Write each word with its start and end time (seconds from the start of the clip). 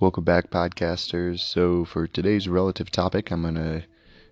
Welcome 0.00 0.24
back, 0.24 0.50
podcasters. 0.50 1.40
So, 1.40 1.84
for 1.84 2.08
today's 2.08 2.48
relative 2.48 2.90
topic, 2.90 3.30
I'm 3.30 3.42
going 3.42 3.54
to 3.54 3.84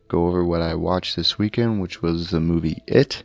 go 0.09 0.27
over 0.27 0.45
what 0.45 0.63
I 0.63 0.75
watched 0.75 1.15
this 1.15 1.39
weekend, 1.39 1.81
which 1.81 2.03
was 2.03 2.31
the 2.31 2.41
movie 2.41 2.83
It. 2.89 3.23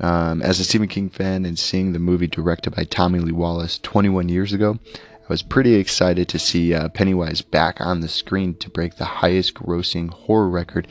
Um, 0.00 0.42
as 0.42 0.58
a 0.58 0.64
Stephen 0.64 0.88
King 0.88 1.08
fan 1.08 1.44
and 1.44 1.56
seeing 1.56 1.92
the 1.92 2.00
movie 2.00 2.26
directed 2.26 2.74
by 2.74 2.82
Tommy 2.82 3.20
Lee 3.20 3.30
Wallace 3.30 3.78
21 3.78 4.28
years 4.28 4.52
ago, 4.52 4.78
I 4.94 5.26
was 5.28 5.42
pretty 5.42 5.74
excited 5.74 6.26
to 6.28 6.38
see 6.38 6.74
uh, 6.74 6.88
Pennywise 6.88 7.42
back 7.42 7.80
on 7.80 8.00
the 8.00 8.08
screen 8.08 8.56
to 8.56 8.70
break 8.70 8.96
the 8.96 9.04
highest 9.04 9.54
grossing 9.54 10.10
horror 10.10 10.48
record 10.48 10.88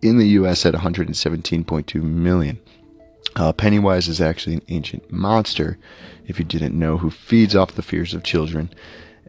in 0.00 0.18
the 0.18 0.28
US 0.28 0.64
at 0.64 0.74
117.2 0.74 2.02
million. 2.02 2.60
Uh, 3.34 3.52
Pennywise 3.52 4.06
is 4.06 4.20
actually 4.20 4.54
an 4.54 4.62
ancient 4.68 5.10
monster, 5.10 5.76
if 6.28 6.38
you 6.38 6.44
didn't 6.44 6.78
know, 6.78 6.98
who 6.98 7.10
feeds 7.10 7.56
off 7.56 7.74
the 7.74 7.82
fears 7.82 8.14
of 8.14 8.22
children 8.22 8.70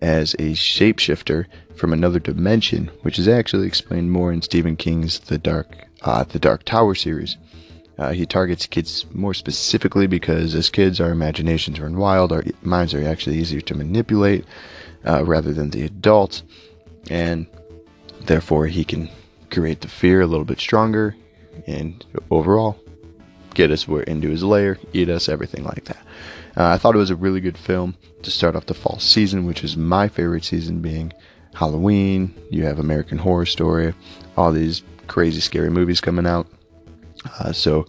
as 0.02 0.34
a 0.36 0.54
shapeshifter 0.54 1.46
from 1.76 1.94
another 1.94 2.20
dimension, 2.20 2.90
which 3.02 3.20
is 3.20 3.28
actually 3.28 3.68
explained 3.68 4.12
more 4.12 4.32
in 4.32 4.42
Stephen 4.42 4.76
King's 4.76 5.20
The 5.20 5.38
Dark 5.38 5.88
uh, 6.02 6.24
The 6.24 6.40
Dark 6.40 6.64
Tower 6.64 6.96
series. 6.96 7.38
Uh, 7.98 8.12
he 8.12 8.26
targets 8.26 8.68
kids 8.68 9.06
more 9.12 9.34
specifically 9.34 10.06
because 10.06 10.54
as 10.54 10.70
kids, 10.70 11.02
our 11.02 11.12
imaginations 11.12 11.80
run 11.80 11.98
wild, 11.98 12.32
our 12.32 12.44
minds 12.62 12.94
are 12.94 13.08
actually 13.08 13.38
easier 13.38 13.62
to 13.62 13.76
manipulate 13.76 14.46
uh, 15.06 15.26
rather 15.26 15.52
than 15.52 15.72
the 15.72 15.84
adults, 15.84 16.44
and 17.10 17.48
therefore 18.22 18.68
he 18.68 18.84
can 18.84 19.10
create 19.50 19.82
the 19.82 19.88
fear 19.88 20.22
a 20.22 20.28
little 20.28 20.46
bit 20.46 20.60
stronger 20.60 21.16
and 21.66 22.06
overall 22.30 22.80
get 23.56 23.72
us 23.72 23.88
into 23.88 24.30
his 24.30 24.44
lair, 24.44 24.78
eat 24.94 25.10
us, 25.10 25.28
everything 25.28 25.64
like 25.64 25.86
that. 25.86 26.06
Uh, 26.58 26.70
I 26.70 26.78
thought 26.80 26.96
it 26.96 27.00
was 27.00 27.12
a 27.12 27.16
really 27.16 27.40
good 27.40 27.58
film 27.58 27.96
to 28.24 28.32
start 28.32 28.56
off 28.56 28.66
the 28.66 28.74
fall 28.74 28.98
season, 28.98 29.46
which 29.46 29.64
is 29.64 29.78
my 29.78 30.08
favorite 30.08 30.44
season, 30.44 30.82
being 30.82 31.14
Halloween. 31.54 32.34
You 32.50 32.64
have 32.66 32.80
American 32.80 33.20
Horror 33.20 33.46
Story, 33.46 33.94
all 34.36 34.52
these 34.52 34.82
crazy, 35.06 35.40
scary 35.40 35.70
movies 35.70 36.02
coming 36.02 36.26
out. 36.26 36.48
Uh, 37.40 37.52
so 37.52 37.86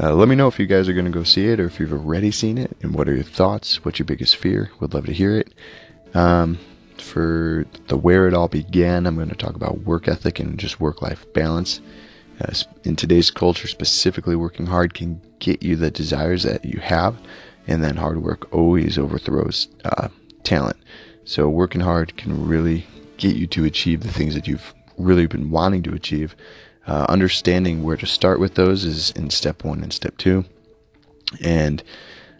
uh, 0.00 0.12
let 0.12 0.28
me 0.28 0.34
know 0.34 0.48
if 0.48 0.58
you 0.58 0.66
guys 0.66 0.88
are 0.88 0.92
going 0.92 1.04
to 1.04 1.10
go 1.12 1.22
see 1.22 1.46
it 1.46 1.60
or 1.60 1.66
if 1.66 1.78
you've 1.78 1.92
already 1.92 2.32
seen 2.32 2.58
it 2.58 2.76
and 2.82 2.94
what 2.94 3.08
are 3.08 3.14
your 3.14 3.22
thoughts? 3.22 3.84
What's 3.84 4.00
your 4.00 4.06
biggest 4.06 4.36
fear? 4.36 4.72
Would 4.80 4.92
love 4.92 5.06
to 5.06 5.12
hear 5.12 5.36
it. 5.36 5.54
Um, 6.12 6.58
for 6.98 7.64
the 7.86 7.96
where 7.96 8.26
it 8.26 8.34
all 8.34 8.48
began, 8.48 9.06
I'm 9.06 9.14
going 9.14 9.28
to 9.28 9.36
talk 9.36 9.54
about 9.54 9.82
work 9.82 10.08
ethic 10.08 10.40
and 10.40 10.58
just 10.58 10.80
work 10.80 11.00
life 11.00 11.32
balance. 11.32 11.80
Uh, 12.40 12.54
in 12.82 12.96
today's 12.96 13.30
culture, 13.30 13.68
specifically, 13.68 14.34
working 14.34 14.66
hard 14.66 14.94
can 14.94 15.20
get 15.38 15.62
you 15.62 15.76
the 15.76 15.90
desires 15.90 16.42
that 16.42 16.64
you 16.64 16.80
have 16.80 17.16
and 17.66 17.82
then 17.82 17.96
hard 17.96 18.22
work 18.22 18.52
always 18.52 18.98
overthrows 18.98 19.68
uh, 19.84 20.08
talent. 20.42 20.76
So 21.24 21.48
working 21.48 21.80
hard 21.80 22.16
can 22.16 22.46
really 22.46 22.86
get 23.16 23.36
you 23.36 23.46
to 23.48 23.64
achieve 23.64 24.02
the 24.02 24.12
things 24.12 24.34
that 24.34 24.48
you've 24.48 24.74
really 24.98 25.26
been 25.26 25.50
wanting 25.50 25.82
to 25.84 25.94
achieve. 25.94 26.34
Uh, 26.86 27.06
understanding 27.08 27.82
where 27.82 27.96
to 27.96 28.06
start 28.06 28.40
with 28.40 28.54
those 28.54 28.84
is 28.84 29.10
in 29.12 29.30
step 29.30 29.64
one 29.64 29.82
and 29.82 29.92
step 29.92 30.16
two. 30.16 30.44
And, 31.40 31.82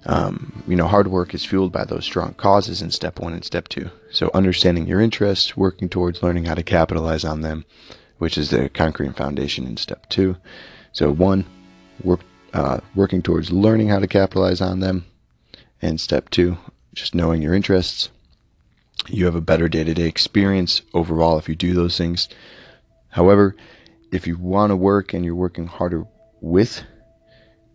um, 0.07 0.65
you 0.67 0.75
know, 0.75 0.89
hard 0.89 1.09
work 1.09 1.35
is 1.35 1.45
fueled 1.45 1.71
by 1.71 1.85
those 1.85 2.05
strong 2.05 2.35
causes 2.35 2.83
in 2.83 2.91
step 2.91 3.21
one 3.21 3.33
and 3.33 3.45
step 3.45 3.69
two. 3.69 3.91
So 4.11 4.31
understanding 4.35 4.87
your 4.87 5.01
interests, 5.01 5.57
working 5.57 5.89
towards 5.89 6.23
learning 6.23 6.47
how 6.47 6.55
to 6.55 6.63
capitalize 6.63 7.25
on 7.25 7.43
them, 7.43 7.65
which 8.19 8.37
is 8.37 8.51
the 8.51 8.69
concrete 8.71 9.17
foundation 9.17 9.67
in 9.67 9.77
step 9.77 10.09
two. 10.09 10.37
So 10.93 11.13
one, 11.13 11.47
work, 12.03 12.21
uh, 12.53 12.81
working 12.95 13.23
towards 13.23 13.53
learning 13.53 13.89
how 13.89 13.99
to 13.99 14.07
capitalize 14.07 14.61
on 14.61 14.81
them. 14.81 15.07
And 15.83 16.01
step 16.01 16.31
two, 16.31 16.59
just 16.95 17.15
knowing 17.15 17.43
your 17.43 17.55
interests. 17.55 18.11
You 19.09 19.25
have 19.25 19.35
a 19.35 19.41
better 19.41 19.69
day 19.69 19.85
to 19.85 19.95
day 19.95 20.07
experience 20.07 20.83
overall 20.93 21.39
if 21.39 21.49
you 21.49 21.55
do 21.55 21.73
those 21.73 21.97
things. 21.97 22.29
However, 23.11 23.57
if 24.13 24.27
you 24.27 24.37
want 24.37 24.71
to 24.71 24.77
work 24.77 25.15
and 25.15 25.25
you're 25.25 25.35
working 25.35 25.67
harder 25.67 26.05
with 26.41 26.85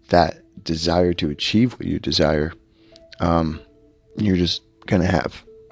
that 0.10 0.42
desire 0.64 1.14
to 1.14 1.30
achieve 1.30 1.74
what 1.74 1.88
you 1.88 2.00
desire, 2.00 2.54
um, 3.20 3.60
you're 4.18 4.38
just 4.38 4.62
going 4.86 5.02
to 5.02 5.08
have 5.08 5.44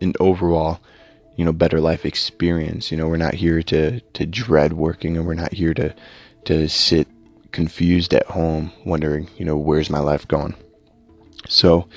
an 0.00 0.12
overall, 0.20 0.80
you 1.36 1.44
know, 1.44 1.52
better 1.52 1.80
life 1.80 2.04
experience. 2.04 2.90
You 2.90 2.98
know, 2.98 3.08
we're 3.08 3.16
not 3.16 3.34
here 3.34 3.62
to, 3.62 4.00
to 4.00 4.26
dread 4.26 4.74
working 4.74 5.16
and 5.16 5.26
we're 5.26 5.34
not 5.34 5.54
here 5.54 5.74
to, 5.74 5.94
to 6.44 6.68
sit 6.68 7.08
confused 7.56 8.12
at 8.12 8.26
home 8.26 8.70
wondering, 8.84 9.30
you 9.38 9.44
know, 9.46 9.56
where's 9.56 9.88
my 9.88 9.98
life 9.98 10.28
going? 10.28 10.54
So 11.48 11.88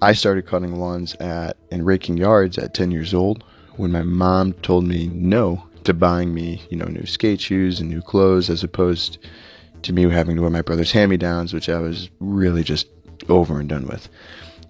I 0.00 0.14
started 0.14 0.46
cutting 0.46 0.76
lawns 0.76 1.14
at 1.16 1.58
and 1.70 1.84
raking 1.84 2.16
yards 2.16 2.56
at 2.56 2.72
10 2.72 2.90
years 2.90 3.12
old 3.12 3.44
when 3.76 3.92
my 3.92 4.02
mom 4.02 4.54
told 4.54 4.86
me 4.86 5.08
no 5.08 5.62
to 5.84 5.92
buying 5.92 6.32
me, 6.32 6.62
you 6.70 6.76
know, 6.78 6.86
new 6.86 7.04
skate 7.04 7.38
shoes 7.38 7.80
and 7.80 7.90
new 7.90 8.00
clothes 8.00 8.48
as 8.48 8.64
opposed 8.64 9.18
to 9.82 9.92
me 9.92 10.08
having 10.08 10.36
to 10.36 10.42
wear 10.42 10.50
my 10.50 10.62
brother's 10.62 10.92
hand-me-downs, 10.92 11.52
which 11.52 11.68
I 11.68 11.80
was 11.80 12.08
really 12.18 12.64
just 12.64 12.88
over 13.28 13.60
and 13.60 13.68
done 13.68 13.86
with. 13.86 14.08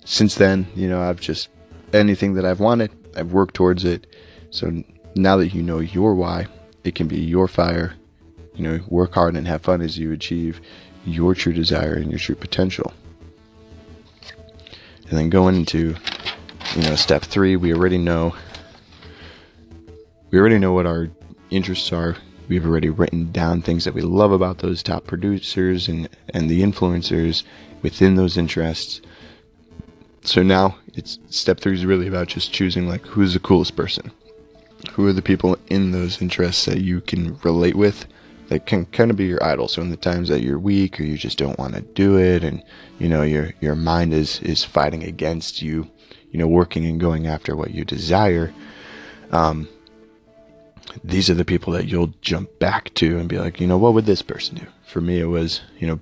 Since 0.04 0.34
then, 0.34 0.66
you 0.74 0.88
know, 0.88 1.00
I've 1.00 1.20
just 1.20 1.48
anything 1.92 2.34
that 2.34 2.44
I've 2.44 2.60
wanted, 2.60 2.90
I've 3.16 3.32
worked 3.32 3.54
towards 3.54 3.84
it. 3.84 4.08
So 4.50 4.82
now 5.14 5.36
that 5.36 5.54
you 5.54 5.62
know 5.62 5.78
your 5.78 6.16
why, 6.16 6.48
it 6.82 6.96
can 6.96 7.06
be 7.06 7.20
your 7.20 7.46
fire. 7.46 7.94
You 8.58 8.64
know, 8.64 8.80
work 8.88 9.14
hard 9.14 9.36
and 9.36 9.46
have 9.46 9.62
fun 9.62 9.80
as 9.80 9.96
you 9.96 10.12
achieve 10.12 10.60
your 11.06 11.34
true 11.34 11.52
desire 11.52 11.94
and 11.94 12.10
your 12.10 12.18
true 12.18 12.34
potential. 12.34 12.92
And 15.08 15.16
then 15.16 15.30
going 15.30 15.54
into, 15.54 15.94
you 16.74 16.82
know, 16.82 16.96
step 16.96 17.22
three, 17.22 17.56
we 17.56 17.72
already 17.72 17.98
know 17.98 18.34
we 20.30 20.38
already 20.38 20.58
know 20.58 20.72
what 20.72 20.86
our 20.86 21.08
interests 21.50 21.92
are. 21.92 22.16
We've 22.48 22.66
already 22.66 22.90
written 22.90 23.30
down 23.32 23.62
things 23.62 23.84
that 23.84 23.94
we 23.94 24.02
love 24.02 24.32
about 24.32 24.58
those 24.58 24.82
top 24.82 25.06
producers 25.06 25.88
and, 25.88 26.08
and 26.34 26.50
the 26.50 26.62
influencers 26.62 27.44
within 27.80 28.16
those 28.16 28.36
interests. 28.36 29.00
So 30.22 30.42
now 30.42 30.76
it's 30.94 31.18
step 31.30 31.60
three 31.60 31.74
is 31.74 31.86
really 31.86 32.08
about 32.08 32.26
just 32.26 32.52
choosing 32.52 32.88
like 32.88 33.06
who's 33.06 33.34
the 33.34 33.40
coolest 33.40 33.76
person. 33.76 34.10
Who 34.92 35.06
are 35.06 35.12
the 35.12 35.22
people 35.22 35.56
in 35.68 35.92
those 35.92 36.20
interests 36.20 36.66
that 36.66 36.82
you 36.82 37.00
can 37.00 37.38
relate 37.38 37.74
with 37.74 38.06
that 38.48 38.66
can 38.66 38.86
kind 38.86 39.10
of 39.10 39.16
be 39.16 39.26
your 39.26 39.42
idol. 39.42 39.68
So 39.68 39.82
in 39.82 39.90
the 39.90 39.96
times 39.96 40.28
that 40.28 40.42
you're 40.42 40.58
weak 40.58 40.98
or 40.98 41.04
you 41.04 41.16
just 41.16 41.38
don't 41.38 41.58
want 41.58 41.74
to 41.74 41.82
do 41.82 42.18
it, 42.18 42.42
and 42.42 42.62
you 42.98 43.08
know 43.08 43.22
your 43.22 43.52
your 43.60 43.74
mind 43.74 44.12
is 44.12 44.40
is 44.40 44.64
fighting 44.64 45.04
against 45.04 45.62
you, 45.62 45.88
you 46.30 46.38
know, 46.38 46.48
working 46.48 46.84
and 46.86 47.00
going 47.00 47.26
after 47.26 47.56
what 47.56 47.72
you 47.72 47.84
desire. 47.84 48.52
Um, 49.30 49.68
these 51.04 51.28
are 51.28 51.34
the 51.34 51.44
people 51.44 51.72
that 51.74 51.86
you'll 51.86 52.14
jump 52.22 52.58
back 52.58 52.92
to 52.94 53.18
and 53.18 53.28
be 53.28 53.38
like, 53.38 53.60
you 53.60 53.66
know, 53.66 53.78
what 53.78 53.94
would 53.94 54.06
this 54.06 54.22
person 54.22 54.56
do? 54.56 54.66
For 54.86 55.00
me, 55.00 55.20
it 55.20 55.26
was, 55.26 55.60
you 55.78 55.86
know, 55.86 56.00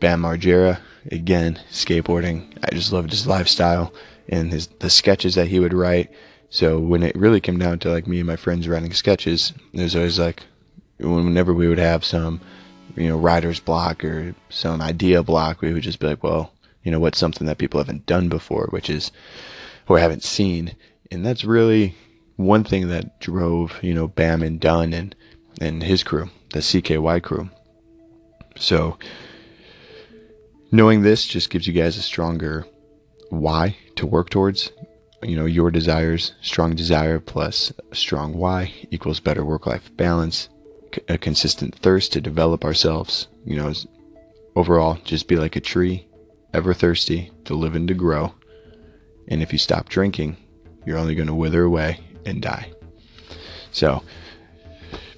Bam 0.00 0.22
Margera. 0.22 0.80
Again, 1.10 1.58
skateboarding. 1.70 2.56
I 2.62 2.72
just 2.72 2.92
loved 2.92 3.10
his 3.10 3.26
lifestyle 3.26 3.92
and 4.28 4.52
his 4.52 4.68
the 4.78 4.88
sketches 4.88 5.34
that 5.34 5.48
he 5.48 5.58
would 5.58 5.74
write. 5.74 6.12
So 6.48 6.78
when 6.78 7.02
it 7.02 7.16
really 7.16 7.40
came 7.40 7.58
down 7.58 7.80
to 7.80 7.90
like 7.90 8.06
me 8.06 8.18
and 8.18 8.26
my 8.26 8.36
friends 8.36 8.68
writing 8.68 8.92
sketches, 8.92 9.52
it 9.72 9.82
was 9.82 9.96
always 9.96 10.18
like, 10.18 10.44
whenever 11.02 11.52
we 11.52 11.68
would 11.68 11.78
have 11.78 12.04
some, 12.04 12.40
you 12.96 13.08
know, 13.08 13.18
writer's 13.18 13.60
block 13.60 14.04
or 14.04 14.34
some 14.48 14.80
idea 14.80 15.22
block, 15.22 15.60
we 15.60 15.72
would 15.72 15.82
just 15.82 15.98
be 15.98 16.06
like, 16.06 16.22
well, 16.22 16.52
you 16.82 16.90
know, 16.90 17.00
what's 17.00 17.18
something 17.18 17.46
that 17.46 17.58
people 17.58 17.78
haven't 17.80 18.06
done 18.06 18.28
before, 18.28 18.66
which 18.70 18.90
is, 18.90 19.12
or 19.88 19.98
haven't 19.98 20.22
seen. 20.22 20.74
And 21.10 21.24
that's 21.24 21.44
really 21.44 21.94
one 22.36 22.64
thing 22.64 22.88
that 22.88 23.20
drove, 23.20 23.78
you 23.82 23.94
know, 23.94 24.08
Bam 24.08 24.42
and 24.42 24.60
Dunn 24.60 24.92
and, 24.92 25.14
and 25.60 25.82
his 25.82 26.02
crew, 26.02 26.30
the 26.52 26.60
CKY 26.60 27.22
crew. 27.22 27.50
So, 28.56 28.98
knowing 30.70 31.02
this 31.02 31.26
just 31.26 31.50
gives 31.50 31.66
you 31.66 31.72
guys 31.72 31.96
a 31.96 32.02
stronger 32.02 32.66
why 33.30 33.76
to 33.96 34.06
work 34.06 34.30
towards. 34.30 34.70
You 35.22 35.36
know, 35.36 35.46
your 35.46 35.70
desires, 35.70 36.32
strong 36.40 36.74
desire 36.74 37.20
plus 37.20 37.72
strong 37.92 38.34
why 38.34 38.74
equals 38.90 39.20
better 39.20 39.44
work 39.44 39.66
life 39.66 39.90
balance 39.96 40.48
a 41.08 41.18
consistent 41.18 41.74
thirst 41.76 42.12
to 42.12 42.20
develop 42.20 42.64
ourselves. 42.64 43.28
You 43.44 43.56
know, 43.56 43.72
overall, 44.56 44.98
just 45.04 45.28
be 45.28 45.36
like 45.36 45.56
a 45.56 45.60
tree, 45.60 46.06
ever 46.52 46.74
thirsty 46.74 47.30
to 47.44 47.54
live 47.54 47.74
and 47.74 47.88
to 47.88 47.94
grow. 47.94 48.34
And 49.28 49.42
if 49.42 49.52
you 49.52 49.58
stop 49.58 49.88
drinking, 49.88 50.36
you're 50.84 50.98
only 50.98 51.14
going 51.14 51.28
to 51.28 51.34
wither 51.34 51.62
away 51.62 52.00
and 52.26 52.42
die. 52.42 52.72
So, 53.70 54.02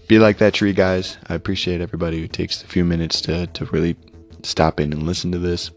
be 0.07 0.19
like 0.19 0.39
that 0.39 0.55
tree, 0.55 0.73
guys. 0.73 1.17
I 1.29 1.35
appreciate 1.35 1.81
everybody 1.81 2.21
who 2.21 2.29
takes 2.29 2.63
a 2.63 2.67
few 2.67 2.85
minutes 2.85 3.21
to, 3.23 3.47
to 3.49 3.65
really 3.67 3.97
stop 4.43 4.79
in 4.79 4.93
and 4.93 5.05
listen 5.05 5.33
to 5.33 5.39
this. 5.39 5.71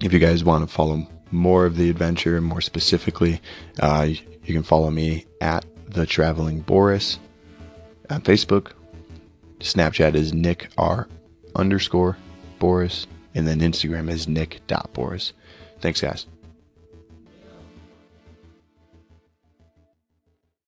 If 0.00 0.12
you 0.12 0.18
guys 0.18 0.44
want 0.44 0.66
to 0.66 0.72
follow 0.72 1.06
more 1.30 1.66
of 1.66 1.76
the 1.76 1.90
adventure, 1.90 2.40
more 2.40 2.60
specifically, 2.60 3.40
uh, 3.80 4.08
you 4.44 4.54
can 4.54 4.62
follow 4.62 4.90
me 4.90 5.26
at 5.40 5.64
the 5.88 6.06
Traveling 6.06 6.60
Boris 6.60 7.18
on 8.08 8.22
Facebook 8.22 8.72
Snapchat 9.60 10.14
is 10.14 10.32
Nick 10.32 10.70
R 10.78 11.08
underscore 11.54 12.16
Boris, 12.58 13.06
and 13.34 13.46
then 13.46 13.60
Instagram 13.60 14.10
is 14.10 14.26
Nick.Boris. 14.26 15.32
Thanks, 15.80 16.00
guys. 16.00 16.26